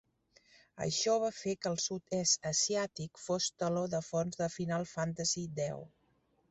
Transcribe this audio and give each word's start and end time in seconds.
Això 0.85 1.17
va 1.23 1.29
fer 1.41 1.53
que 1.65 1.69
el 1.73 1.77
Sud-est 1.83 2.49
asiàtic 2.53 3.23
fos 3.27 3.51
el 3.51 3.55
teló 3.65 3.85
de 3.97 4.01
fons 4.11 4.43
de 4.43 4.53
"Final 4.59 4.93
Fantasy 4.97 5.51
X". 5.57 5.89